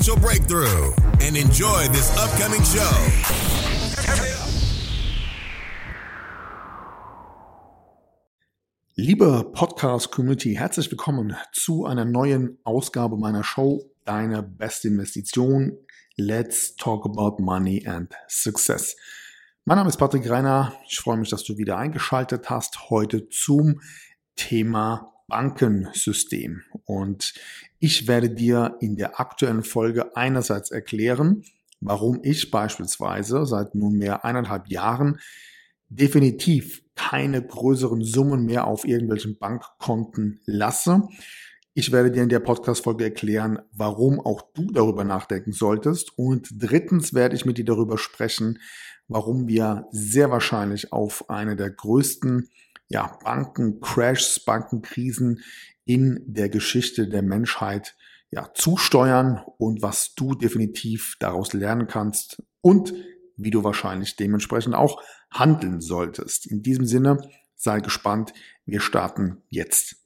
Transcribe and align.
breakthrough 0.00 0.92
and 1.20 1.36
enjoy 1.36 1.86
this 1.88 2.10
upcoming 2.16 2.64
show. 2.64 2.80
Liebe 8.96 9.50
Podcast-Community, 9.52 10.54
herzlich 10.54 10.90
willkommen 10.90 11.36
zu 11.52 11.84
einer 11.84 12.06
neuen 12.06 12.58
Ausgabe 12.64 13.18
meiner 13.18 13.44
Show 13.44 13.82
Deine 14.06 14.42
beste 14.42 14.88
Investition. 14.88 15.76
Let's 16.16 16.76
talk 16.76 17.04
about 17.04 17.42
money 17.42 17.86
and 17.86 18.10
success. 18.26 18.96
Mein 19.66 19.76
Name 19.76 19.90
ist 19.90 19.98
Patrick 19.98 20.28
Reiner. 20.28 20.74
Ich 20.88 20.98
freue 20.98 21.18
mich, 21.18 21.28
dass 21.28 21.44
du 21.44 21.58
wieder 21.58 21.76
eingeschaltet 21.76 22.48
hast 22.48 22.88
heute 22.88 23.28
zum 23.28 23.82
Thema 24.34 25.12
Bankensystem. 25.28 26.62
Und 26.84 27.34
ich 27.80 28.06
werde 28.06 28.30
dir 28.30 28.76
in 28.80 28.96
der 28.96 29.18
aktuellen 29.18 29.62
Folge 29.62 30.14
einerseits 30.16 30.70
erklären, 30.70 31.42
warum 31.80 32.20
ich 32.22 32.50
beispielsweise 32.50 33.46
seit 33.46 33.74
nunmehr 33.74 34.24
eineinhalb 34.24 34.68
Jahren 34.68 35.18
definitiv 35.88 36.82
keine 36.94 37.42
größeren 37.42 38.04
Summen 38.04 38.44
mehr 38.44 38.66
auf 38.66 38.84
irgendwelchen 38.84 39.38
Bankkonten 39.38 40.40
lasse. 40.44 41.08
Ich 41.72 41.90
werde 41.90 42.10
dir 42.10 42.22
in 42.22 42.28
der 42.28 42.40
Podcast-Folge 42.40 43.04
erklären, 43.04 43.60
warum 43.72 44.20
auch 44.20 44.42
du 44.52 44.70
darüber 44.70 45.04
nachdenken 45.04 45.52
solltest. 45.52 46.16
Und 46.18 46.50
drittens 46.52 47.14
werde 47.14 47.34
ich 47.34 47.46
mit 47.46 47.56
dir 47.56 47.64
darüber 47.64 47.96
sprechen, 47.96 48.58
warum 49.08 49.48
wir 49.48 49.86
sehr 49.90 50.30
wahrscheinlich 50.30 50.92
auf 50.92 51.30
eine 51.30 51.56
der 51.56 51.70
größten 51.70 52.50
ja, 52.90 53.18
Bankencrashs, 53.24 54.40
Bankenkrisen 54.40 55.42
in 55.84 56.22
der 56.26 56.48
Geschichte 56.48 57.08
der 57.08 57.22
Menschheit 57.22 57.96
ja, 58.30 58.50
zusteuern 58.54 59.42
und 59.58 59.80
was 59.80 60.14
du 60.14 60.34
definitiv 60.34 61.16
daraus 61.20 61.52
lernen 61.52 61.86
kannst 61.86 62.42
und 62.60 62.92
wie 63.36 63.50
du 63.50 63.64
wahrscheinlich 63.64 64.16
dementsprechend 64.16 64.74
auch 64.74 65.02
handeln 65.30 65.80
solltest. 65.80 66.46
In 66.46 66.62
diesem 66.62 66.84
Sinne, 66.84 67.18
sei 67.56 67.80
gespannt. 67.80 68.32
Wir 68.66 68.80
starten 68.80 69.42
jetzt. 69.48 69.96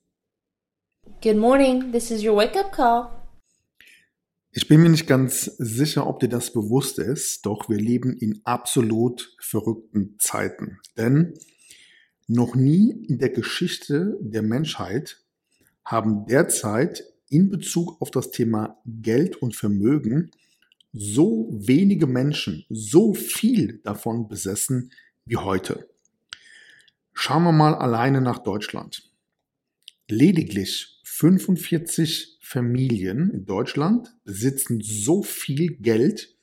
Good 1.22 1.36
morning, 1.36 1.91
this 1.91 2.10
is 2.10 2.22
your 2.22 2.36
wake 2.36 2.56
up 2.58 2.72
call. 2.72 3.10
Ich 4.52 4.69
bin 4.69 4.82
mir 4.82 4.88
nicht 4.88 5.08
ganz 5.08 5.44
sicher, 5.58 6.06
ob 6.06 6.20
dir 6.20 6.28
das 6.28 6.52
bewusst 6.52 6.98
ist, 6.98 7.44
doch 7.44 7.69
wir 7.69 7.78
leben 7.78 8.12
in 8.12 8.41
absolut 8.44 9.34
verrückten 9.41 10.16
Zeiten. 10.19 10.78
Denn 10.96 11.34
noch 12.27 12.55
nie 12.55 12.91
in 12.91 13.19
der 13.19 13.30
Geschichte 13.30 14.17
der 14.20 14.42
Menschheit 14.42 15.22
haben 15.84 16.27
derzeit 16.27 17.05
in 17.28 17.50
Bezug 17.50 18.00
auf 18.00 18.11
das 18.11 18.31
Thema 18.31 18.81
Geld 18.86 19.36
und 19.36 19.55
Vermögen 19.55 20.31
so 20.92 21.48
wenige 21.50 22.06
Menschen 22.06 22.64
so 22.69 23.14
viel 23.14 23.81
davon 23.82 24.28
besessen 24.28 24.93
wie 25.25 25.37
heute. 25.37 25.88
Schauen 27.12 27.44
wir 27.44 27.53
mal 27.53 27.75
alleine 27.75 28.21
nach 28.21 28.38
Deutschland. 28.38 29.10
Lediglich 30.09 31.00
45 31.04 32.38
Familien 32.41 33.31
in 33.31 33.47
Deutschland 33.47 34.15
besitzen 34.25 34.81
so 34.82 35.22
viel 35.22 35.77
Geld 35.77 36.34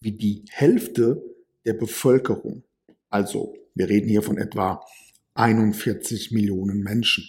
wie 0.00 0.12
die 0.12 0.44
Hälfte 0.50 1.22
der 1.64 1.74
Bevölkerung. 1.74 2.64
Also 3.10 3.54
wir 3.74 3.88
reden 3.88 4.08
hier 4.08 4.22
von 4.22 4.38
etwa 4.38 4.84
41 5.34 6.32
Millionen 6.32 6.82
Menschen. 6.82 7.24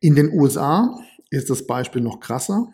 In 0.00 0.14
den 0.14 0.32
USA 0.32 0.98
ist 1.30 1.50
das 1.50 1.66
Beispiel 1.66 2.02
noch 2.02 2.20
krasser. 2.20 2.72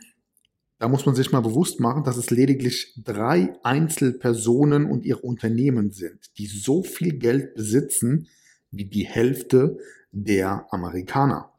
Da 0.79 0.89
muss 0.89 1.07
man 1.07 1.15
sich 1.15 1.33
mal 1.33 1.41
bewusst 1.41 1.81
machen, 1.81 2.05
dass 2.05 2.17
es 2.17 2.31
lediglich 2.31 2.95
drei 3.03 3.57
Einzelpersonen 3.63 4.87
und 4.87 5.05
ihre 5.05 5.21
Unternehmen 5.21 5.91
sind, 5.91 6.37
die 6.39 6.47
so 6.47 6.83
viel 6.83 7.19
Geld 7.19 7.55
besitzen 7.55 8.29
wie 8.71 8.85
die 8.85 9.07
Hälfte 9.07 9.79
der 10.13 10.67
Amerikaner. 10.71 11.53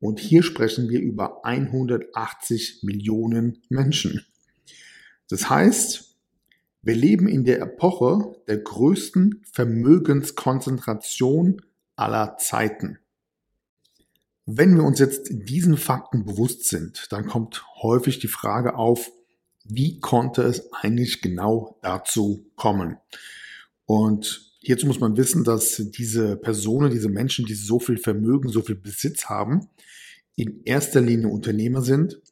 Und 0.00 0.20
hier 0.20 0.42
sprechen 0.42 0.88
wir 0.88 1.00
über 1.00 1.44
180 1.44 2.80
Millionen 2.82 3.62
Menschen. 3.68 4.24
Das 5.28 5.50
heißt, 5.50 6.07
wir 6.82 6.94
leben 6.94 7.28
in 7.28 7.44
der 7.44 7.60
Epoche 7.60 8.36
der 8.46 8.58
größten 8.58 9.42
Vermögenskonzentration 9.52 11.62
aller 11.96 12.36
Zeiten. 12.38 12.98
Wenn 14.46 14.76
wir 14.76 14.84
uns 14.84 14.98
jetzt 14.98 15.28
diesen 15.30 15.76
Fakten 15.76 16.24
bewusst 16.24 16.64
sind, 16.64 17.06
dann 17.10 17.26
kommt 17.26 17.64
häufig 17.82 18.18
die 18.18 18.28
Frage 18.28 18.76
auf, 18.76 19.10
wie 19.64 20.00
konnte 20.00 20.42
es 20.42 20.72
eigentlich 20.72 21.20
genau 21.20 21.78
dazu 21.82 22.46
kommen? 22.56 22.96
Und 23.84 24.54
hierzu 24.60 24.86
muss 24.86 25.00
man 25.00 25.18
wissen, 25.18 25.44
dass 25.44 25.76
diese 25.76 26.36
Personen, 26.36 26.90
diese 26.90 27.10
Menschen, 27.10 27.44
die 27.44 27.54
so 27.54 27.78
viel 27.78 27.98
Vermögen, 27.98 28.48
so 28.48 28.62
viel 28.62 28.76
Besitz 28.76 29.26
haben, 29.26 29.68
in 30.36 30.62
erster 30.64 31.00
Linie 31.00 31.28
Unternehmer 31.28 31.82
sind. 31.82 32.22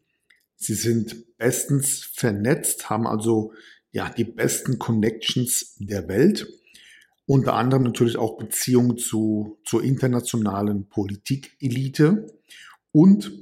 Sie 0.55 0.75
sind 0.75 1.37
bestens 1.37 2.09
vernetzt, 2.15 2.89
haben 2.89 3.06
also 3.06 3.53
ja 3.93 4.09
die 4.09 4.25
besten 4.25 4.79
Connections 4.79 5.77
der 5.79 6.09
Welt 6.09 6.47
unter 7.27 7.55
anderem 7.55 7.83
natürlich 7.83 8.17
auch 8.17 8.39
Beziehungen 8.39 8.99
zu, 8.99 9.59
zur 9.65 9.83
internationalen 9.83 10.89
Politikelite 10.89 12.33
und 12.93 13.33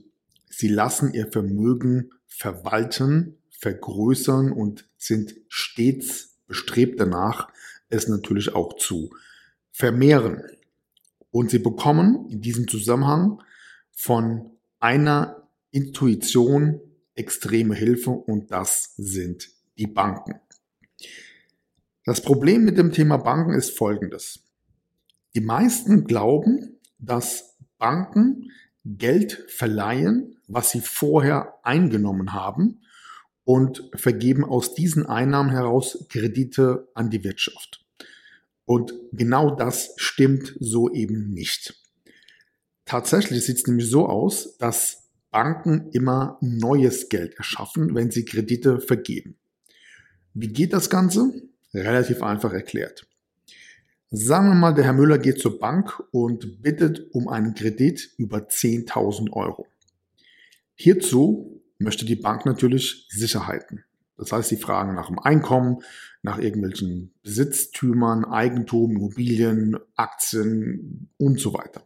sie 0.48 0.68
lassen 0.68 1.12
ihr 1.12 1.30
Vermögen 1.30 2.10
verwalten, 2.26 3.36
vergrößern 3.50 4.52
und 4.52 4.88
sind 4.96 5.34
stets 5.48 6.38
bestrebt 6.46 6.98
danach, 6.98 7.48
es 7.90 8.08
natürlich 8.08 8.54
auch 8.54 8.76
zu 8.76 9.10
vermehren. 9.70 10.42
Und 11.30 11.50
sie 11.50 11.58
bekommen 11.58 12.28
in 12.30 12.40
diesem 12.40 12.68
Zusammenhang 12.68 13.42
von 13.92 14.50
einer 14.80 15.48
Intuition 15.70 16.80
extreme 17.14 17.74
Hilfe 17.74 18.10
und 18.10 18.50
das 18.50 18.94
sind 18.96 19.50
die 19.78 19.86
Banken. 19.86 20.40
Das 22.04 22.20
Problem 22.20 22.64
mit 22.64 22.76
dem 22.78 22.92
Thema 22.92 23.16
Banken 23.16 23.54
ist 23.54 23.76
folgendes. 23.76 24.44
Die 25.34 25.40
meisten 25.40 26.04
glauben, 26.04 26.80
dass 26.98 27.56
Banken 27.78 28.50
Geld 28.84 29.44
verleihen, 29.48 30.36
was 30.46 30.70
sie 30.70 30.80
vorher 30.80 31.54
eingenommen 31.62 32.32
haben 32.32 32.82
und 33.44 33.90
vergeben 33.94 34.44
aus 34.44 34.74
diesen 34.74 35.06
Einnahmen 35.06 35.50
heraus 35.50 36.06
Kredite 36.08 36.88
an 36.94 37.10
die 37.10 37.24
Wirtschaft. 37.24 37.84
Und 38.66 38.94
genau 39.12 39.54
das 39.54 39.94
stimmt 39.96 40.56
so 40.60 40.92
eben 40.92 41.30
nicht. 41.30 41.74
Tatsächlich 42.84 43.44
sieht 43.44 43.56
es 43.56 43.66
nämlich 43.66 43.88
so 43.88 44.06
aus, 44.06 44.56
dass 44.58 45.08
Banken 45.30 45.90
immer 45.92 46.38
neues 46.40 47.08
Geld 47.08 47.34
erschaffen, 47.34 47.94
wenn 47.94 48.10
sie 48.10 48.24
Kredite 48.24 48.80
vergeben. 48.80 49.36
Wie 50.34 50.48
geht 50.48 50.72
das 50.72 50.90
Ganze? 50.90 51.32
Relativ 51.72 52.22
einfach 52.22 52.52
erklärt. 52.52 53.06
Sagen 54.10 54.48
wir 54.48 54.54
mal, 54.54 54.74
der 54.74 54.84
Herr 54.84 54.92
Müller 54.92 55.18
geht 55.18 55.38
zur 55.38 55.58
Bank 55.58 56.02
und 56.10 56.60
bittet 56.60 57.12
um 57.12 57.28
einen 57.28 57.54
Kredit 57.54 58.10
über 58.16 58.38
10.000 58.38 59.32
Euro. 59.32 59.66
Hierzu 60.74 61.62
möchte 61.78 62.04
die 62.04 62.16
Bank 62.16 62.46
natürlich 62.46 63.06
Sicherheiten. 63.10 63.84
Das 64.16 64.32
heißt, 64.32 64.48
sie 64.48 64.56
fragen 64.56 64.94
nach 64.94 65.08
dem 65.08 65.18
Einkommen, 65.18 65.82
nach 66.22 66.38
irgendwelchen 66.38 67.12
Besitztümern, 67.22 68.24
Eigentum, 68.24 68.92
Immobilien, 68.92 69.76
Aktien 69.96 71.10
und 71.16 71.40
so 71.40 71.54
weiter. 71.54 71.84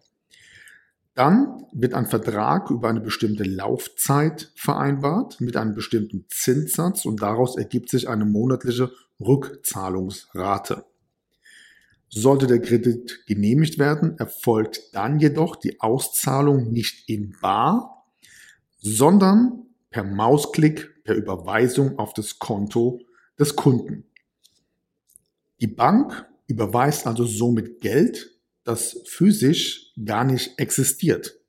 Dann 1.18 1.66
wird 1.72 1.94
ein 1.94 2.06
Vertrag 2.06 2.70
über 2.70 2.88
eine 2.88 3.00
bestimmte 3.00 3.42
Laufzeit 3.42 4.52
vereinbart 4.54 5.40
mit 5.40 5.56
einem 5.56 5.74
bestimmten 5.74 6.26
Zinssatz 6.28 7.06
und 7.06 7.22
daraus 7.22 7.56
ergibt 7.56 7.90
sich 7.90 8.08
eine 8.08 8.24
monatliche 8.24 8.92
Rückzahlungsrate. 9.18 10.84
Sollte 12.08 12.46
der 12.46 12.60
Kredit 12.60 13.26
genehmigt 13.26 13.80
werden, 13.80 14.16
erfolgt 14.16 14.94
dann 14.94 15.18
jedoch 15.18 15.56
die 15.56 15.80
Auszahlung 15.80 16.70
nicht 16.70 17.08
in 17.08 17.34
bar, 17.40 18.06
sondern 18.78 19.66
per 19.90 20.04
Mausklick, 20.04 21.02
per 21.02 21.16
Überweisung 21.16 21.98
auf 21.98 22.12
das 22.12 22.38
Konto 22.38 23.00
des 23.36 23.56
Kunden. 23.56 24.04
Die 25.60 25.66
Bank 25.66 26.28
überweist 26.46 27.08
also 27.08 27.24
somit 27.24 27.80
Geld, 27.80 28.37
das 28.68 29.00
physisch 29.06 29.92
gar 30.04 30.24
nicht 30.24 30.58
existiert. 30.58 31.40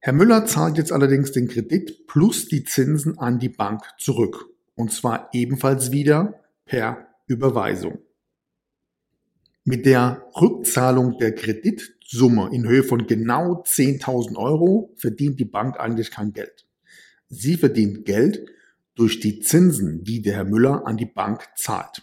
Herr 0.00 0.14
Müller 0.14 0.46
zahlt 0.46 0.78
jetzt 0.78 0.92
allerdings 0.92 1.32
den 1.32 1.48
Kredit 1.48 2.06
plus 2.06 2.48
die 2.48 2.64
Zinsen 2.64 3.18
an 3.18 3.38
die 3.38 3.50
Bank 3.50 3.82
zurück. 3.98 4.46
Und 4.74 4.92
zwar 4.92 5.28
ebenfalls 5.32 5.92
wieder 5.92 6.40
per 6.64 7.08
Überweisung. 7.26 7.98
Mit 9.64 9.84
der 9.84 10.24
Rückzahlung 10.40 11.18
der 11.18 11.34
Kreditsumme 11.34 12.48
in 12.52 12.66
Höhe 12.66 12.84
von 12.84 13.06
genau 13.06 13.62
10.000 13.64 14.36
Euro 14.36 14.94
verdient 14.96 15.38
die 15.38 15.44
Bank 15.44 15.78
eigentlich 15.78 16.10
kein 16.10 16.32
Geld. 16.32 16.66
Sie 17.28 17.58
verdient 17.58 18.06
Geld 18.06 18.46
durch 18.94 19.20
die 19.20 19.40
Zinsen, 19.40 20.04
die 20.04 20.22
der 20.22 20.34
Herr 20.36 20.44
Müller 20.44 20.86
an 20.86 20.96
die 20.96 21.06
Bank 21.06 21.46
zahlt. 21.56 22.02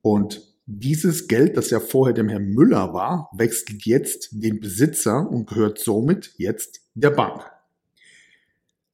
Und 0.00 0.47
dieses 0.70 1.28
Geld, 1.28 1.56
das 1.56 1.70
ja 1.70 1.80
vorher 1.80 2.12
dem 2.12 2.28
Herrn 2.28 2.50
Müller 2.50 2.92
war, 2.92 3.30
wechselt 3.32 3.86
jetzt 3.86 4.28
den 4.32 4.60
Besitzer 4.60 5.26
und 5.26 5.48
gehört 5.48 5.78
somit 5.78 6.34
jetzt 6.36 6.82
der 6.94 7.08
Bank. 7.08 7.42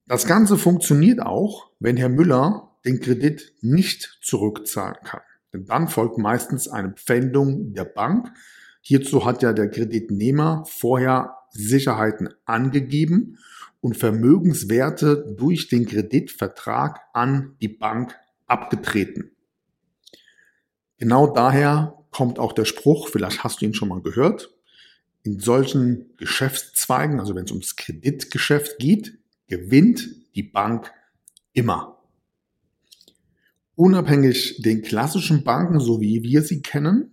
Das 0.06 0.24
Ganze 0.26 0.56
funktioniert 0.56 1.20
auch, 1.20 1.70
wenn 1.80 1.96
Herr 1.96 2.08
Müller 2.08 2.70
den 2.84 3.00
Kredit 3.00 3.54
nicht 3.60 4.20
zurückzahlen 4.22 4.98
kann. 5.02 5.22
Denn 5.52 5.64
dann 5.64 5.88
folgt 5.88 6.16
meistens 6.16 6.68
eine 6.68 6.92
Pfändung 6.92 7.74
der 7.74 7.84
Bank. 7.84 8.30
Hierzu 8.80 9.24
hat 9.24 9.42
ja 9.42 9.52
der 9.52 9.68
Kreditnehmer 9.68 10.64
vorher 10.68 11.38
Sicherheiten 11.50 12.28
angegeben 12.44 13.38
und 13.80 13.96
Vermögenswerte 13.96 15.34
durch 15.36 15.66
den 15.66 15.86
Kreditvertrag 15.86 17.00
an 17.12 17.56
die 17.60 17.68
Bank 17.68 18.14
abgetreten. 18.46 19.33
Genau 21.04 21.26
daher 21.26 22.02
kommt 22.12 22.38
auch 22.38 22.54
der 22.54 22.64
Spruch, 22.64 23.08
vielleicht 23.08 23.44
hast 23.44 23.60
du 23.60 23.66
ihn 23.66 23.74
schon 23.74 23.90
mal 23.90 24.00
gehört, 24.00 24.54
in 25.22 25.38
solchen 25.38 26.16
Geschäftszweigen, 26.16 27.20
also 27.20 27.34
wenn 27.34 27.44
es 27.44 27.50
ums 27.50 27.76
Kreditgeschäft 27.76 28.78
geht, 28.78 29.18
gewinnt 29.46 30.08
die 30.34 30.44
Bank 30.44 30.90
immer. 31.52 31.98
Unabhängig 33.74 34.62
den 34.62 34.80
klassischen 34.80 35.44
Banken, 35.44 35.78
so 35.78 36.00
wie 36.00 36.22
wir 36.22 36.40
sie 36.40 36.62
kennen, 36.62 37.12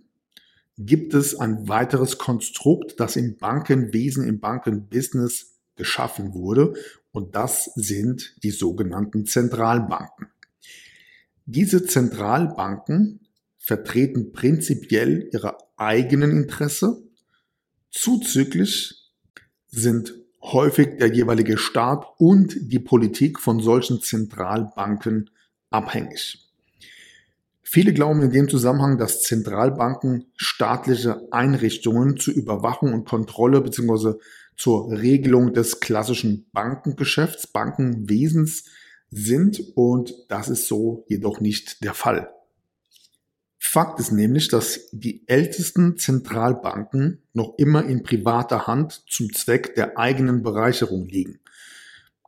gibt 0.78 1.12
es 1.12 1.34
ein 1.34 1.68
weiteres 1.68 2.16
Konstrukt, 2.16 2.98
das 2.98 3.16
im 3.16 3.36
Bankenwesen, 3.36 4.26
im 4.26 4.40
Bankenbusiness 4.40 5.58
geschaffen 5.76 6.32
wurde. 6.32 6.72
Und 7.10 7.34
das 7.34 7.66
sind 7.74 8.42
die 8.42 8.52
sogenannten 8.52 9.26
Zentralbanken. 9.26 10.28
Diese 11.44 11.84
Zentralbanken 11.84 13.21
vertreten 13.62 14.32
prinzipiell 14.32 15.30
ihre 15.32 15.56
eigenen 15.76 16.32
Interesse. 16.32 17.00
Zuzüglich 17.90 19.12
sind 19.68 20.14
häufig 20.42 20.98
der 20.98 21.14
jeweilige 21.14 21.56
Staat 21.56 22.04
und 22.18 22.56
die 22.60 22.80
Politik 22.80 23.38
von 23.38 23.60
solchen 23.60 24.02
Zentralbanken 24.02 25.30
abhängig. 25.70 26.50
Viele 27.62 27.94
glauben 27.94 28.20
in 28.22 28.32
dem 28.32 28.48
Zusammenhang, 28.48 28.98
dass 28.98 29.22
Zentralbanken 29.22 30.26
staatliche 30.36 31.28
Einrichtungen 31.30 32.18
zur 32.18 32.34
Überwachung 32.34 32.92
und 32.92 33.08
Kontrolle 33.08 33.60
bzw. 33.60 34.18
zur 34.56 34.90
Regelung 34.90 35.54
des 35.54 35.78
klassischen 35.78 36.46
Bankengeschäfts, 36.52 37.46
Bankenwesens 37.46 38.64
sind 39.10 39.62
und 39.76 40.14
das 40.28 40.48
ist 40.48 40.66
so 40.66 41.04
jedoch 41.08 41.40
nicht 41.40 41.84
der 41.84 41.94
Fall. 41.94 42.28
Fakt 43.72 43.98
ist 44.00 44.12
nämlich, 44.12 44.48
dass 44.48 44.90
die 44.92 45.26
ältesten 45.26 45.96
Zentralbanken 45.96 47.22
noch 47.32 47.54
immer 47.56 47.82
in 47.86 48.02
privater 48.02 48.66
Hand 48.66 49.02
zum 49.08 49.32
Zweck 49.32 49.74
der 49.76 49.96
eigenen 49.96 50.42
Bereicherung 50.42 51.06
liegen. 51.06 51.40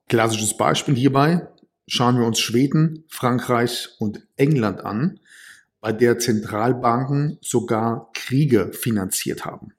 Klassisches 0.09 0.57
Beispiel 0.57 0.95
hierbei 0.95 1.47
schauen 1.87 2.17
wir 2.19 2.25
uns 2.25 2.41
Schweden, 2.41 3.05
Frankreich 3.09 3.91
und 3.99 4.27
England 4.37 4.81
an, 4.87 5.21
bei 5.83 5.93
der 5.93 6.19
Zentralbanken 6.19 7.37
sogar 7.43 8.11
Kriege 8.15 8.73
finanziert 8.73 9.45
haben. 9.45 9.75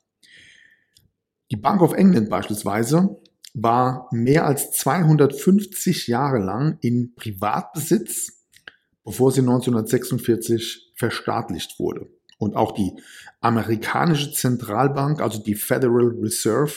Die 1.49 1.57
Bank 1.57 1.81
of 1.81 1.93
England 1.93 2.29
beispielsweise 2.29 3.17
war 3.55 4.07
mehr 4.11 4.45
als 4.45 4.69
250 4.73 6.05
Jahre 6.05 6.37
lang 6.37 6.77
in 6.81 7.15
Privatbesitz, 7.15 8.34
bevor 9.05 9.31
sie 9.31 9.41
1946 9.41 10.91
verstaatlicht 10.95 11.79
wurde. 11.79 12.07
Und 12.37 12.55
auch 12.55 12.73
die 12.73 12.91
amerikanische 13.39 14.33
Zentralbank, 14.33 15.21
also 15.21 15.41
die 15.41 15.55
Federal 15.55 16.17
Reserve, 16.21 16.73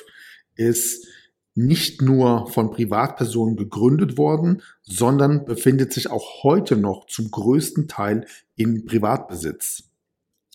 ist 0.54 1.06
nicht 1.54 2.02
nur 2.02 2.46
von 2.46 2.70
Privatpersonen 2.70 3.56
gegründet 3.56 4.16
worden, 4.16 4.62
sondern 4.82 5.44
befindet 5.44 5.92
sich 5.92 6.08
auch 6.08 6.44
heute 6.44 6.76
noch 6.76 7.06
zum 7.06 7.32
größten 7.32 7.88
Teil 7.88 8.26
in 8.54 8.84
Privatbesitz. 8.84 9.84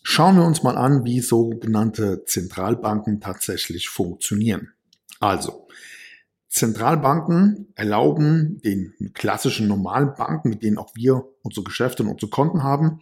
Schauen 0.02 0.36
wir 0.36 0.44
uns 0.44 0.62
mal 0.62 0.78
an, 0.78 1.04
wie 1.04 1.20
sogenannte 1.20 2.24
Zentralbanken 2.24 3.20
tatsächlich 3.20 3.88
funktionieren. 3.88 4.72
Also, 5.20 5.66
Zentralbanken 6.54 7.72
erlauben 7.74 8.62
den 8.62 8.94
klassischen 9.12 9.66
normalen 9.66 10.14
Banken, 10.14 10.50
mit 10.50 10.62
denen 10.62 10.78
auch 10.78 10.94
wir 10.94 11.24
unsere 11.42 11.64
Geschäfte 11.64 12.04
und 12.04 12.10
unsere 12.10 12.30
Konten 12.30 12.62
haben, 12.62 13.00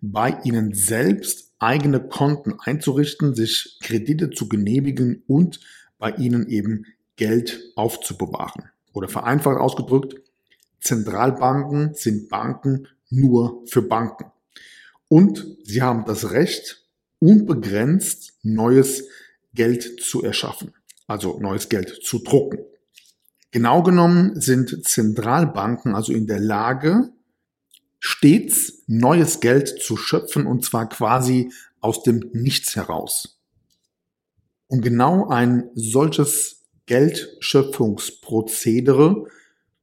bei 0.00 0.40
ihnen 0.44 0.72
selbst 0.72 1.52
eigene 1.58 2.00
Konten 2.00 2.54
einzurichten, 2.58 3.34
sich 3.34 3.76
Kredite 3.82 4.30
zu 4.30 4.48
genehmigen 4.48 5.22
und 5.26 5.60
bei 5.98 6.12
ihnen 6.12 6.48
eben 6.48 6.86
Geld 7.16 7.70
aufzubewahren. 7.76 8.70
Oder 8.94 9.08
vereinfacht 9.08 9.58
ausgedrückt, 9.58 10.14
Zentralbanken 10.80 11.92
sind 11.92 12.30
Banken 12.30 12.88
nur 13.10 13.62
für 13.66 13.82
Banken. 13.82 14.32
Und 15.08 15.46
sie 15.64 15.82
haben 15.82 16.06
das 16.06 16.30
Recht, 16.30 16.82
unbegrenzt 17.18 18.38
neues 18.42 19.06
Geld 19.52 20.00
zu 20.00 20.22
erschaffen, 20.22 20.72
also 21.06 21.38
neues 21.40 21.68
Geld 21.68 22.02
zu 22.02 22.20
drucken. 22.20 22.60
Genau 23.50 23.82
genommen 23.82 24.40
sind 24.40 24.86
Zentralbanken 24.86 25.94
also 25.94 26.12
in 26.12 26.26
der 26.26 26.40
Lage, 26.40 27.10
stets 27.98 28.82
neues 28.86 29.40
Geld 29.40 29.80
zu 29.80 29.96
schöpfen 29.96 30.46
und 30.46 30.64
zwar 30.64 30.88
quasi 30.88 31.52
aus 31.80 32.02
dem 32.02 32.30
Nichts 32.32 32.76
heraus. 32.76 33.40
Um 34.68 34.80
genau 34.80 35.28
ein 35.28 35.70
solches 35.74 36.64
Geldschöpfungsprozedere 36.86 39.26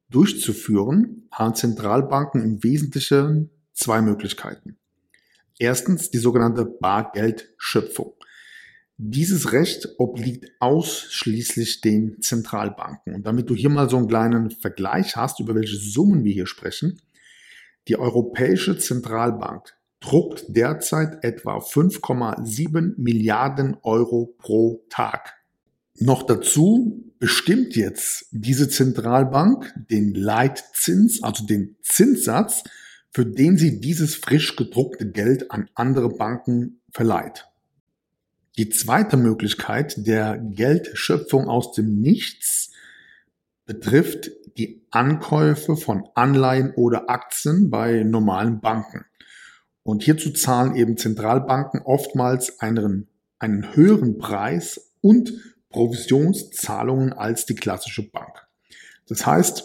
durchzuführen, 0.09 1.27
haben 1.31 1.55
Zentralbanken 1.55 2.43
im 2.43 2.61
Wesentlichen 2.63 3.49
zwei 3.73 4.01
Möglichkeiten. 4.01 4.77
Erstens 5.57 6.11
die 6.11 6.17
sogenannte 6.17 6.65
Bargeldschöpfung. 6.65 8.13
Dieses 9.05 9.51
Recht 9.51 9.95
obliegt 9.97 10.49
ausschließlich 10.61 11.81
den 11.81 12.21
Zentralbanken. 12.21 13.15
Und 13.15 13.27
damit 13.27 13.49
du 13.49 13.53
hier 13.53 13.69
mal 13.69 13.89
so 13.89 13.97
einen 13.97 14.07
kleinen 14.07 14.49
Vergleich 14.49 15.17
hast, 15.17 15.41
über 15.41 15.55
welche 15.55 15.75
Summen 15.75 16.23
wir 16.23 16.31
hier 16.31 16.47
sprechen, 16.47 17.01
die 17.89 17.97
Europäische 17.97 18.77
Zentralbank 18.77 19.73
druckt 19.99 20.45
derzeit 20.47 21.21
etwa 21.21 21.57
5,7 21.57 22.93
Milliarden 22.95 23.75
Euro 23.83 24.35
pro 24.37 24.85
Tag. 24.89 25.33
Noch 25.99 26.23
dazu 26.23 27.03
bestimmt 27.19 27.75
jetzt 27.75 28.27
diese 28.31 28.69
Zentralbank 28.69 29.73
den 29.91 30.13
Leitzins, 30.13 31.21
also 31.21 31.45
den 31.45 31.75
Zinssatz, 31.81 32.63
für 33.11 33.25
den 33.25 33.57
sie 33.57 33.81
dieses 33.81 34.15
frisch 34.15 34.55
gedruckte 34.55 35.11
Geld 35.11 35.51
an 35.51 35.69
andere 35.75 36.07
Banken 36.07 36.79
verleiht. 36.89 37.49
Die 38.57 38.69
zweite 38.69 39.17
Möglichkeit 39.17 40.05
der 40.05 40.37
Geldschöpfung 40.37 41.47
aus 41.47 41.71
dem 41.71 42.01
Nichts 42.01 42.69
betrifft 43.65 44.29
die 44.57 44.85
Ankäufe 44.91 45.75
von 45.75 46.07
Anleihen 46.13 46.71
oder 46.75 47.09
Aktien 47.09 47.71
bei 47.71 48.03
normalen 48.03 48.61
Banken. 48.61 49.05
Und 49.81 50.03
hierzu 50.03 50.29
zahlen 50.31 50.75
eben 50.75 50.97
Zentralbanken 50.97 51.81
oftmals 51.81 52.59
einen, 52.59 53.07
einen 53.39 53.75
höheren 53.75 54.19
Preis 54.19 54.91
und 55.01 55.33
Provisionszahlungen 55.69 57.11
als 57.11 57.47
die 57.47 57.55
klassische 57.55 58.07
Bank. 58.11 58.47
Das 59.07 59.25
heißt, 59.25 59.63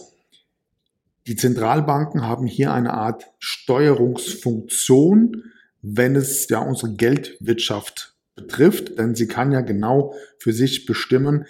die 1.27 1.37
Zentralbanken 1.37 2.23
haben 2.23 2.47
hier 2.47 2.73
eine 2.73 2.95
Art 2.95 3.27
Steuerungsfunktion, 3.39 5.43
wenn 5.83 6.17
es 6.17 6.49
ja 6.49 6.61
unsere 6.61 6.95
Geldwirtschaft 6.95 8.15
betrifft, 8.39 8.99
denn 8.99 9.15
sie 9.15 9.27
kann 9.27 9.53
ja 9.53 9.61
genau 9.61 10.15
für 10.39 10.53
sich 10.53 10.87
bestimmen, 10.87 11.45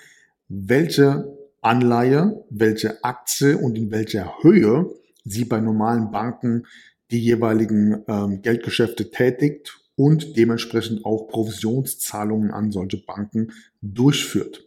welche 0.49 1.37
Anleihe, 1.61 2.45
welche 2.51 3.05
Aktie 3.05 3.57
und 3.57 3.77
in 3.77 3.91
welcher 3.91 4.43
Höhe 4.43 4.91
sie 5.25 5.45
bei 5.45 5.61
normalen 5.61 6.11
Banken 6.11 6.67
die 7.11 7.21
jeweiligen 7.21 8.05
ähm, 8.07 8.43
Geldgeschäfte 8.43 9.11
tätigt 9.11 9.79
und 9.97 10.37
dementsprechend 10.37 11.05
auch 11.05 11.29
Provisionszahlungen 11.29 12.53
an 12.53 12.71
solche 12.71 12.99
Banken 12.99 13.53
durchführt. 13.81 14.65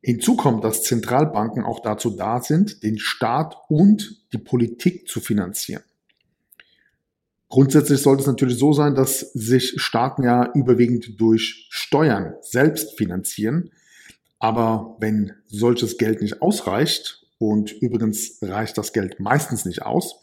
Hinzu 0.00 0.36
kommt, 0.36 0.64
dass 0.64 0.82
Zentralbanken 0.82 1.62
auch 1.62 1.80
dazu 1.80 2.10
da 2.10 2.42
sind, 2.42 2.82
den 2.82 2.98
Staat 2.98 3.56
und 3.68 4.24
die 4.32 4.38
Politik 4.38 5.06
zu 5.06 5.20
finanzieren. 5.20 5.84
Grundsätzlich 7.52 8.00
sollte 8.00 8.22
es 8.22 8.26
natürlich 8.26 8.56
so 8.56 8.72
sein, 8.72 8.94
dass 8.94 9.20
sich 9.34 9.74
Staaten 9.76 10.22
ja 10.22 10.50
überwiegend 10.54 11.20
durch 11.20 11.66
Steuern 11.68 12.32
selbst 12.40 12.96
finanzieren. 12.96 13.68
Aber 14.38 14.96
wenn 15.00 15.34
solches 15.48 15.98
Geld 15.98 16.22
nicht 16.22 16.40
ausreicht, 16.40 17.26
und 17.36 17.70
übrigens 17.70 18.38
reicht 18.40 18.78
das 18.78 18.94
Geld 18.94 19.20
meistens 19.20 19.66
nicht 19.66 19.82
aus, 19.82 20.18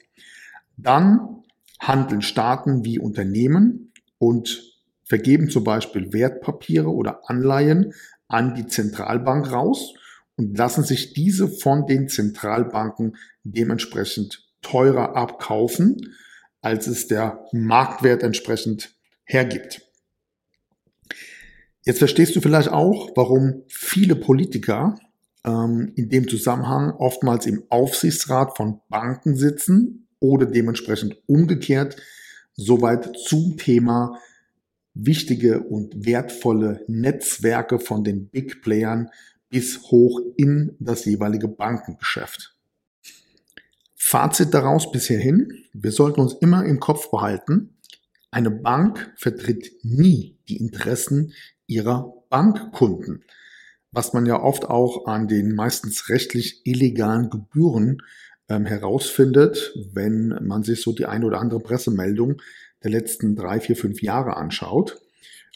dann 0.75 1.43
handeln 1.79 2.23
Staaten 2.23 2.83
wie 2.83 2.97
Unternehmen 2.97 3.93
und 4.17 4.63
vergeben 5.03 5.51
zum 5.51 5.63
Beispiel 5.63 6.11
Wertpapiere 6.11 6.89
oder 6.89 7.29
Anleihen 7.29 7.93
an 8.27 8.55
die 8.55 8.65
Zentralbank 8.65 9.51
raus 9.51 9.93
und 10.35 10.57
lassen 10.57 10.83
sich 10.83 11.13
diese 11.13 11.47
von 11.47 11.85
den 11.85 12.09
Zentralbanken 12.09 13.17
dementsprechend 13.43 14.49
teurer 14.63 15.15
abkaufen, 15.15 16.15
als 16.61 16.87
es 16.87 17.07
der 17.07 17.45
Marktwert 17.51 18.23
entsprechend 18.23 18.95
hergibt. 19.23 19.81
Jetzt 21.85 21.99
verstehst 21.99 22.35
du 22.35 22.41
vielleicht 22.41 22.69
auch, 22.69 23.11
warum 23.15 23.63
viele 23.67 24.15
Politiker 24.15 24.99
ähm, 25.45 25.91
in 25.95 26.09
dem 26.09 26.27
Zusammenhang 26.27 26.91
oftmals 26.91 27.45
im 27.45 27.63
Aufsichtsrat 27.69 28.57
von 28.57 28.81
Banken 28.89 29.35
sitzen 29.35 30.07
oder 30.19 30.45
dementsprechend 30.45 31.17
umgekehrt 31.27 31.95
soweit 32.53 33.17
zum 33.25 33.57
Thema 33.57 34.19
wichtige 34.93 35.61
und 35.61 36.05
wertvolle 36.05 36.83
Netzwerke 36.87 37.79
von 37.79 38.03
den 38.03 38.27
Big 38.27 38.61
Playern 38.61 39.09
bis 39.49 39.81
hoch 39.83 40.19
in 40.35 40.75
das 40.79 41.05
jeweilige 41.05 41.47
Bankengeschäft. 41.47 42.58
Fazit 44.01 44.53
daraus 44.53 44.91
bisher 44.91 45.19
hin, 45.19 45.65
wir 45.73 45.91
sollten 45.91 46.21
uns 46.21 46.33
immer 46.33 46.65
im 46.65 46.79
Kopf 46.79 47.11
behalten, 47.11 47.77
eine 48.31 48.49
Bank 48.49 49.13
vertritt 49.17 49.71
nie 49.83 50.39
die 50.47 50.57
Interessen 50.57 51.33
ihrer 51.67 52.13
Bankkunden, 52.29 53.25
was 53.91 54.13
man 54.13 54.25
ja 54.25 54.41
oft 54.41 54.65
auch 54.65 55.05
an 55.05 55.27
den 55.27 55.53
meistens 55.53 56.07
rechtlich 56.09 56.61
illegalen 56.65 57.29
Gebühren 57.29 58.01
ähm, 58.47 58.65
herausfindet, 58.65 59.75
wenn 59.91 60.29
man 60.41 60.63
sich 60.63 60.81
so 60.81 60.93
die 60.93 61.05
ein 61.05 61.25
oder 61.25 61.39
andere 61.39 61.59
Pressemeldung 61.59 62.41
der 62.83 62.91
letzten 62.91 63.35
drei, 63.35 63.59
vier, 63.59 63.75
fünf 63.75 64.01
Jahre 64.01 64.37
anschaut. 64.37 65.01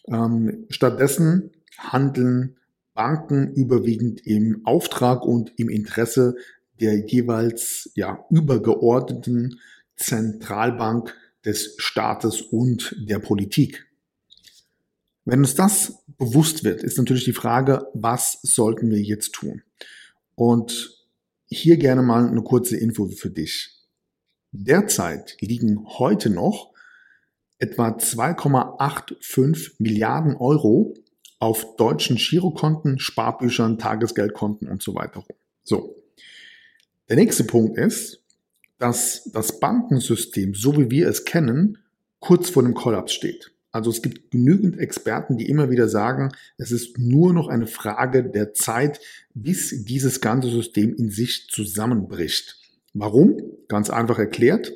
Ähm, 0.07 0.65
stattdessen 0.69 1.51
handeln 1.77 2.57
Banken 2.93 3.53
überwiegend 3.53 4.27
im 4.27 4.65
Auftrag 4.65 5.23
und 5.23 5.53
im 5.57 5.69
Interesse 5.69 6.35
der 6.79 7.05
jeweils 7.07 7.91
ja, 7.95 8.25
übergeordneten 8.29 9.59
Zentralbank 9.95 11.15
des 11.45 11.75
Staates 11.77 12.41
und 12.41 12.95
der 12.97 13.19
Politik. 13.19 13.85
Wenn 15.25 15.39
uns 15.39 15.55
das 15.55 16.03
bewusst 16.17 16.63
wird, 16.63 16.83
ist 16.83 16.97
natürlich 16.97 17.25
die 17.25 17.33
Frage, 17.33 17.87
was 17.93 18.39
sollten 18.41 18.89
wir 18.89 19.01
jetzt 19.01 19.33
tun? 19.33 19.61
Und 20.35 21.05
hier 21.45 21.77
gerne 21.77 22.01
mal 22.01 22.27
eine 22.27 22.41
kurze 22.41 22.77
Info 22.77 23.07
für 23.07 23.29
dich. 23.29 23.69
Derzeit 24.51 25.37
liegen 25.39 25.85
heute 25.85 26.29
noch 26.29 26.73
etwa 27.59 27.89
2,85 27.89 29.75
Milliarden 29.79 30.35
Euro 30.35 30.93
auf 31.39 31.75
deutschen 31.77 32.17
Girokonten, 32.17 32.99
Sparbüchern, 32.99 33.77
Tagesgeldkonten 33.77 34.67
und 34.67 34.81
so 34.81 34.95
weiter. 34.95 35.23
So. 35.63 36.02
Der 37.09 37.17
nächste 37.17 37.43
Punkt 37.43 37.77
ist, 37.77 38.23
dass 38.77 39.29
das 39.33 39.59
Bankensystem, 39.59 40.53
so 40.53 40.77
wie 40.77 40.89
wir 40.89 41.07
es 41.07 41.25
kennen, 41.25 41.77
kurz 42.19 42.49
vor 42.49 42.63
dem 42.63 42.73
Kollaps 42.73 43.13
steht. 43.13 43.51
Also 43.71 43.89
es 43.89 44.01
gibt 44.01 44.31
genügend 44.31 44.77
Experten, 44.77 45.37
die 45.37 45.49
immer 45.49 45.69
wieder 45.71 45.89
sagen, 45.89 46.31
es 46.57 46.71
ist 46.71 46.99
nur 46.99 47.33
noch 47.33 47.47
eine 47.47 47.67
Frage 47.67 48.23
der 48.23 48.53
Zeit, 48.53 48.99
bis 49.33 49.83
dieses 49.83 50.21
ganze 50.21 50.49
System 50.49 50.93
in 50.95 51.09
sich 51.09 51.49
zusammenbricht. 51.49 52.57
Warum? 52.93 53.41
Ganz 53.67 53.89
einfach 53.89 54.19
erklärt, 54.19 54.71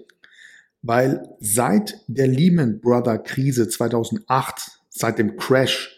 weil 0.81 1.29
seit 1.39 2.01
der 2.07 2.27
Lehman 2.27 2.81
Brother 2.81 3.19
Krise 3.19 3.69
2008, 3.69 4.79
seit 4.89 5.19
dem 5.19 5.37
Crash, 5.37 5.95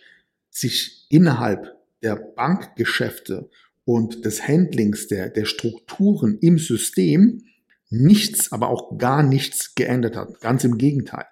sich 0.49 1.07
innerhalb 1.09 1.77
der 2.03 2.15
Bankgeschäfte 2.15 3.49
und 3.89 4.23
des 4.23 4.47
Handlings 4.47 5.07
der, 5.07 5.29
der 5.31 5.45
Strukturen 5.45 6.37
im 6.41 6.59
System 6.59 7.41
nichts, 7.89 8.51
aber 8.51 8.69
auch 8.69 8.99
gar 8.99 9.23
nichts 9.23 9.73
geändert 9.73 10.15
hat. 10.15 10.39
Ganz 10.41 10.63
im 10.63 10.77
Gegenteil 10.77 11.25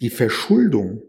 die 0.00 0.10
Verschuldung 0.10 1.02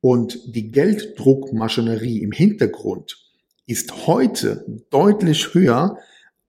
und 0.00 0.38
die 0.46 0.70
Gelddruckmaschinerie 0.70 2.22
im 2.22 2.32
Hintergrund 2.32 3.18
ist 3.66 4.06
heute 4.06 4.64
deutlich 4.88 5.52
höher 5.52 5.98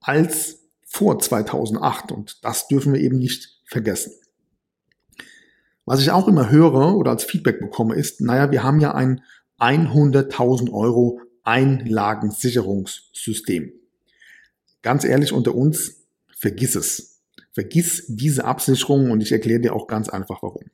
als 0.00 0.70
vor 0.86 1.18
2008 1.18 2.10
und 2.10 2.42
das 2.42 2.68
dürfen 2.68 2.94
wir 2.94 3.02
eben 3.02 3.18
nicht 3.18 3.60
vergessen. 3.66 4.12
Was 5.84 6.00
ich 6.00 6.10
auch 6.10 6.26
immer 6.26 6.50
höre 6.50 6.96
oder 6.96 7.10
als 7.10 7.24
Feedback 7.24 7.60
bekomme 7.60 7.96
ist, 7.96 8.22
naja, 8.22 8.50
wir 8.50 8.62
haben 8.62 8.80
ja 8.80 8.94
ein 8.94 9.20
100.000 9.58 10.72
Euro 10.72 11.20
Einlagensicherungssystem. 11.48 13.72
Ganz 14.82 15.04
ehrlich 15.04 15.32
unter 15.32 15.54
uns, 15.54 16.04
vergiss 16.36 16.74
es. 16.74 17.22
Vergiss 17.52 18.04
diese 18.08 18.44
Absicherung 18.44 19.10
und 19.10 19.22
ich 19.22 19.32
erkläre 19.32 19.60
dir 19.60 19.74
auch 19.74 19.86
ganz 19.86 20.10
einfach 20.10 20.42
warum. 20.42 20.64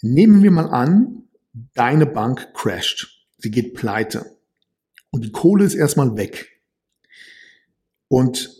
Nehmen 0.00 0.44
wir 0.44 0.52
mal 0.52 0.68
an, 0.68 1.24
deine 1.74 2.06
Bank 2.06 2.54
crasht. 2.54 3.26
Sie 3.38 3.50
geht 3.50 3.74
pleite. 3.74 4.38
Und 5.10 5.24
die 5.24 5.32
Kohle 5.32 5.64
ist 5.64 5.74
erstmal 5.74 6.16
weg. 6.16 6.62
Und 8.08 8.50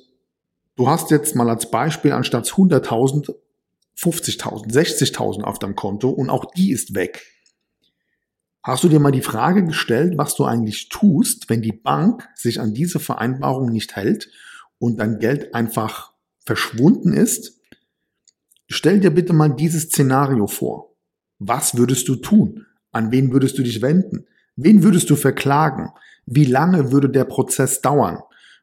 du 0.76 0.88
hast 0.88 1.10
jetzt 1.10 1.34
mal 1.36 1.48
als 1.48 1.70
Beispiel 1.70 2.12
anstatt 2.12 2.46
100.000 2.46 3.34
50.000, 3.96 4.72
60.000 4.72 5.42
auf 5.42 5.58
deinem 5.58 5.76
Konto 5.76 6.10
und 6.10 6.30
auch 6.30 6.52
die 6.52 6.72
ist 6.72 6.94
weg. 6.94 7.33
Hast 8.64 8.82
du 8.82 8.88
dir 8.88 8.98
mal 8.98 9.12
die 9.12 9.20
Frage 9.20 9.62
gestellt, 9.62 10.16
was 10.16 10.36
du 10.36 10.44
eigentlich 10.44 10.88
tust, 10.88 11.50
wenn 11.50 11.60
die 11.60 11.72
Bank 11.72 12.26
sich 12.34 12.60
an 12.60 12.72
diese 12.72 12.98
Vereinbarung 12.98 13.70
nicht 13.70 13.94
hält 13.94 14.30
und 14.78 14.98
dein 14.98 15.18
Geld 15.18 15.54
einfach 15.54 16.14
verschwunden 16.46 17.12
ist? 17.12 17.60
Stell 18.66 19.00
dir 19.00 19.10
bitte 19.10 19.34
mal 19.34 19.50
dieses 19.50 19.84
Szenario 19.84 20.46
vor. 20.46 20.96
Was 21.38 21.76
würdest 21.76 22.08
du 22.08 22.16
tun? 22.16 22.64
An 22.90 23.12
wen 23.12 23.32
würdest 23.34 23.58
du 23.58 23.62
dich 23.62 23.82
wenden? 23.82 24.24
Wen 24.56 24.82
würdest 24.82 25.10
du 25.10 25.16
verklagen? 25.16 25.90
Wie 26.24 26.46
lange 26.46 26.90
würde 26.90 27.10
der 27.10 27.24
Prozess 27.24 27.82
dauern? 27.82 28.20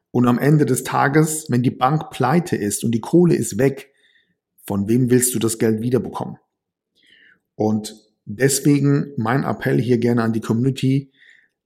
Und 0.09 0.27
am 0.27 0.39
Ende 0.39 0.65
des 0.65 0.83
Tages, 0.83 1.45
wenn 1.49 1.61
die 1.61 1.69
Bank 1.69 2.09
pleite 2.09 2.55
ist 2.55 2.83
und 2.83 2.91
die 2.91 3.01
Kohle 3.01 3.35
ist 3.35 3.59
weg, 3.59 3.93
von 4.65 4.87
wem 4.87 5.11
willst 5.11 5.35
du 5.35 5.39
das 5.39 5.59
Geld 5.59 5.83
wiederbekommen? 5.83 6.37
Und 7.53 8.10
deswegen 8.37 9.13
mein 9.17 9.43
Appell 9.43 9.79
hier 9.81 9.97
gerne 9.97 10.23
an 10.23 10.33
die 10.33 10.41
Community, 10.41 11.11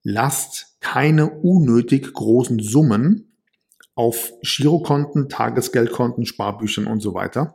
lasst 0.04 0.78
keine 0.80 1.30
unnötig 1.30 2.14
großen 2.14 2.60
Summen 2.60 3.34
auf 3.96 4.34
Girokonten, 4.42 5.30
Tagesgeldkonten, 5.30 6.26
Sparbüchern 6.26 6.86
und 6.86 7.02
so 7.02 7.14
weiter. 7.14 7.54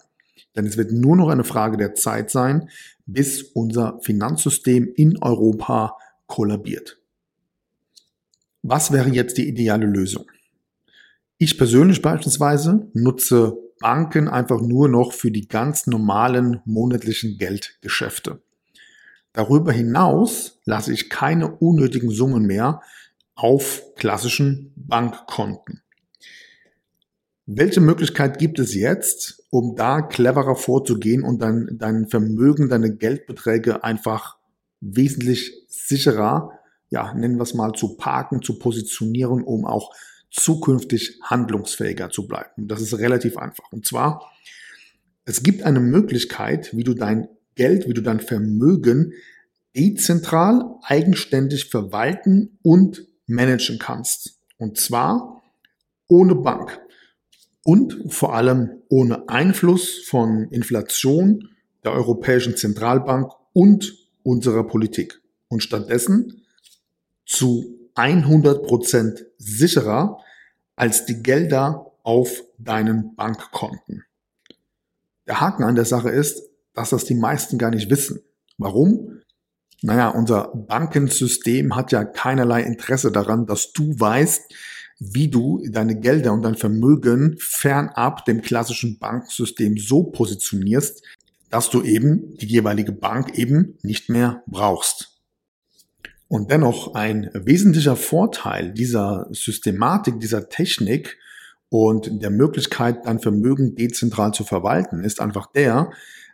Denn 0.56 0.66
es 0.66 0.76
wird 0.76 0.90
nur 0.90 1.16
noch 1.16 1.28
eine 1.28 1.44
Frage 1.44 1.76
der 1.76 1.94
Zeit 1.94 2.30
sein, 2.30 2.70
bis 3.06 3.42
unser 3.42 4.00
Finanzsystem 4.02 4.90
in 4.96 5.22
Europa 5.22 5.96
kollabiert. 6.26 6.98
Was 8.62 8.92
wäre 8.92 9.08
jetzt 9.10 9.38
die 9.38 9.48
ideale 9.48 9.86
Lösung? 9.86 10.26
Ich 11.38 11.56
persönlich 11.56 12.02
beispielsweise 12.02 12.90
nutze 12.92 13.56
Banken 13.78 14.28
einfach 14.28 14.60
nur 14.60 14.88
noch 14.88 15.12
für 15.12 15.30
die 15.30 15.48
ganz 15.48 15.86
normalen 15.86 16.60
monatlichen 16.66 17.38
Geldgeschäfte. 17.38 18.42
Darüber 19.32 19.72
hinaus 19.72 20.60
lasse 20.64 20.92
ich 20.92 21.08
keine 21.08 21.56
unnötigen 21.56 22.10
Summen 22.10 22.46
mehr 22.46 22.82
auf 23.34 23.82
klassischen 23.96 24.72
Bankkonten. 24.76 25.82
Welche 27.46 27.80
Möglichkeit 27.80 28.38
gibt 28.38 28.58
es 28.58 28.74
jetzt, 28.74 29.44
um 29.50 29.74
da 29.74 30.02
cleverer 30.02 30.54
vorzugehen 30.54 31.24
und 31.24 31.42
dein, 31.42 31.78
dein 31.78 32.06
Vermögen, 32.06 32.68
deine 32.68 32.94
Geldbeträge 32.94 33.82
einfach 33.82 34.36
wesentlich 34.80 35.52
sicherer, 35.68 36.52
ja, 36.90 37.12
nennen 37.14 37.36
wir 37.36 37.42
es 37.42 37.54
mal, 37.54 37.72
zu 37.72 37.96
parken, 37.96 38.42
zu 38.42 38.58
positionieren, 38.58 39.42
um 39.42 39.64
auch 39.64 39.92
zukünftig 40.30 41.18
handlungsfähiger 41.22 42.10
zu 42.10 42.28
bleiben. 42.28 42.68
Das 42.68 42.80
ist 42.80 42.98
relativ 42.98 43.36
einfach. 43.36 43.72
Und 43.72 43.86
zwar, 43.86 44.30
es 45.24 45.42
gibt 45.42 45.62
eine 45.62 45.80
Möglichkeit, 45.80 46.76
wie 46.76 46.84
du 46.84 46.94
dein 46.94 47.28
Geld, 47.60 47.86
wie 47.86 47.92
du 47.92 48.00
dein 48.00 48.20
Vermögen 48.20 49.12
dezentral, 49.76 50.64
eigenständig 50.82 51.66
verwalten 51.66 52.58
und 52.62 53.06
managen 53.26 53.78
kannst. 53.78 54.38
Und 54.56 54.78
zwar 54.78 55.42
ohne 56.08 56.36
Bank 56.36 56.80
und 57.62 58.10
vor 58.10 58.34
allem 58.34 58.80
ohne 58.88 59.28
Einfluss 59.28 59.98
von 60.06 60.48
Inflation, 60.50 61.50
der 61.84 61.92
Europäischen 61.92 62.56
Zentralbank 62.56 63.30
und 63.52 63.94
unserer 64.22 64.66
Politik. 64.66 65.20
Und 65.48 65.62
stattdessen 65.62 66.40
zu 67.26 67.78
100% 67.94 69.26
sicherer 69.36 70.18
als 70.76 71.04
die 71.04 71.22
Gelder 71.22 71.92
auf 72.04 72.42
deinen 72.56 73.14
Bankkonten. 73.16 74.04
Der 75.26 75.42
Haken 75.42 75.64
an 75.64 75.74
der 75.74 75.84
Sache 75.84 76.08
ist, 76.08 76.49
dass 76.74 76.90
das 76.90 77.04
die 77.04 77.14
meisten 77.14 77.58
gar 77.58 77.70
nicht 77.70 77.90
wissen. 77.90 78.20
Warum? 78.58 79.20
Naja, 79.82 80.08
unser 80.08 80.52
Bankensystem 80.54 81.74
hat 81.74 81.92
ja 81.92 82.04
keinerlei 82.04 82.62
Interesse 82.62 83.10
daran, 83.10 83.46
dass 83.46 83.72
du 83.72 83.98
weißt, 83.98 84.42
wie 84.98 85.28
du 85.28 85.64
deine 85.70 85.98
Gelder 85.98 86.34
und 86.34 86.42
dein 86.42 86.56
Vermögen 86.56 87.36
fernab 87.38 88.26
dem 88.26 88.42
klassischen 88.42 88.98
Bankensystem 88.98 89.78
so 89.78 90.04
positionierst, 90.04 91.02
dass 91.48 91.70
du 91.70 91.82
eben 91.82 92.36
die 92.36 92.46
jeweilige 92.46 92.92
Bank 92.92 93.36
eben 93.38 93.78
nicht 93.82 94.10
mehr 94.10 94.42
brauchst. 94.46 95.18
Und 96.28 96.50
dennoch 96.50 96.94
ein 96.94 97.30
wesentlicher 97.32 97.96
Vorteil 97.96 98.72
dieser 98.72 99.26
Systematik, 99.32 100.20
dieser 100.20 100.48
Technik 100.48 101.18
und 101.70 102.22
der 102.22 102.30
Möglichkeit, 102.30 103.06
dein 103.06 103.18
Vermögen 103.18 103.74
dezentral 103.74 104.32
zu 104.32 104.44
verwalten, 104.44 105.02
ist 105.02 105.20
einfach 105.20 105.50
der, 105.50 105.90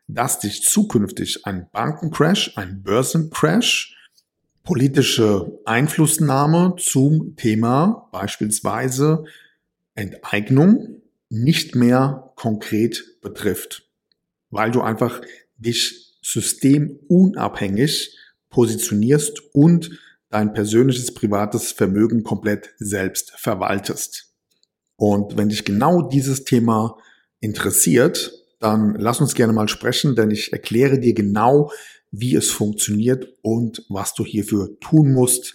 dass 0.09 0.39
dich 0.39 0.63
zukünftig 0.63 1.47
ein 1.47 1.69
Bankencrash, 1.73 2.57
ein 2.57 2.83
Börsencrash, 2.83 3.97
politische 4.63 5.61
Einflussnahme 5.65 6.75
zum 6.79 7.37
Thema 7.37 8.09
beispielsweise 8.13 9.25
Enteignung 9.95 11.03
nicht 11.29 11.75
mehr 11.75 12.33
konkret 12.37 13.21
betrifft, 13.21 13.89
weil 14.51 14.71
du 14.71 14.83
einfach 14.83 15.21
dich 15.57 16.17
systemunabhängig 16.23 18.17
positionierst 18.51 19.43
und 19.55 19.91
dein 20.31 20.53
persönliches 20.53 21.15
privates 21.15 21.73
Vermögen 21.73 22.23
komplett 22.23 22.75
selbst 22.79 23.33
verwaltest. 23.37 24.35
Und 24.97 25.37
wenn 25.37 25.49
dich 25.49 25.65
genau 25.65 26.03
dieses 26.03 26.45
Thema 26.45 26.99
interessiert, 27.41 28.33
dann 28.59 28.95
lass 28.99 29.21
uns 29.21 29.35
gerne 29.35 29.53
mal 29.53 29.69
sprechen, 29.69 30.17
denn 30.17 30.31
ich 30.31 30.53
erkläre 30.53 30.99
dir 30.99 31.15
genau, 31.15 31.71
wie 32.11 32.35
es 32.35 32.51
funktioniert 32.51 33.29
und 33.43 33.85
was 33.89 34.15
du 34.15 34.25
hierfür 34.25 34.79
tun 34.81 35.13
musst, 35.13 35.55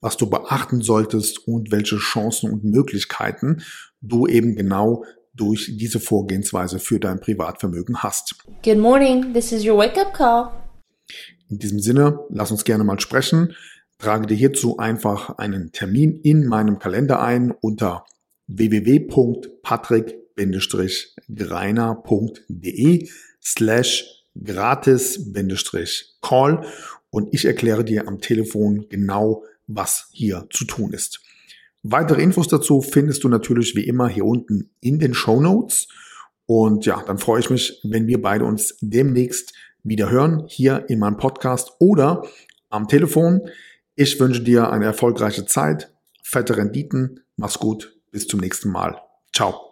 was 0.00 0.16
du 0.16 0.28
beachten 0.28 0.82
solltest 0.82 1.46
und 1.46 1.70
welche 1.70 1.96
Chancen 1.96 2.50
und 2.50 2.64
Möglichkeiten 2.64 3.62
du 4.00 4.26
eben 4.26 4.56
genau 4.56 5.04
durch 5.34 5.76
diese 5.78 6.00
Vorgehensweise 6.00 6.78
für 6.78 6.98
dein 6.98 7.20
Privatvermögen 7.20 8.02
hast. 8.02 8.34
Good 8.62 8.78
morning, 8.78 9.32
this 9.32 9.52
is 9.52 9.64
your 9.64 9.78
wake-up 9.78 10.12
call. 10.12 10.50
In 11.48 11.58
diesem 11.58 11.78
Sinne, 11.78 12.18
lass 12.30 12.50
uns 12.50 12.64
gerne 12.64 12.84
mal 12.84 13.00
sprechen. 13.00 13.54
Trage 13.98 14.26
dir 14.26 14.34
hierzu 14.34 14.78
einfach 14.78 15.38
einen 15.38 15.70
Termin 15.72 16.16
in 16.16 16.46
meinem 16.46 16.78
Kalender 16.78 17.22
ein 17.22 17.52
unter 17.52 18.04
www.patrick-greiner.de 20.36 23.08
slash 23.42 24.24
gratis-call 24.42 26.66
und 27.10 27.28
ich 27.32 27.44
erkläre 27.44 27.84
dir 27.84 28.08
am 28.08 28.20
Telefon 28.20 28.86
genau, 28.88 29.44
was 29.66 30.08
hier 30.12 30.46
zu 30.50 30.64
tun 30.64 30.92
ist. 30.92 31.20
Weitere 31.82 32.22
Infos 32.22 32.48
dazu 32.48 32.80
findest 32.80 33.24
du 33.24 33.28
natürlich 33.28 33.74
wie 33.74 33.86
immer 33.86 34.08
hier 34.08 34.24
unten 34.24 34.70
in 34.80 34.98
den 34.98 35.12
Show 35.14 35.40
Notes. 35.40 35.88
Und 36.46 36.86
ja, 36.86 37.02
dann 37.06 37.18
freue 37.18 37.40
ich 37.40 37.50
mich, 37.50 37.80
wenn 37.82 38.06
wir 38.06 38.22
beide 38.22 38.44
uns 38.44 38.76
demnächst 38.80 39.52
wieder 39.82 40.10
hören, 40.10 40.44
hier 40.48 40.84
in 40.88 41.00
meinem 41.00 41.16
Podcast 41.16 41.72
oder 41.80 42.22
am 42.70 42.86
Telefon. 42.88 43.42
Ich 43.96 44.20
wünsche 44.20 44.42
dir 44.42 44.70
eine 44.70 44.84
erfolgreiche 44.86 45.44
Zeit, 45.44 45.92
fette 46.22 46.56
Renditen, 46.56 47.20
mach's 47.36 47.58
gut, 47.58 47.98
bis 48.10 48.28
zum 48.28 48.40
nächsten 48.40 48.70
Mal. 48.70 48.98
Ciao. 49.34 49.71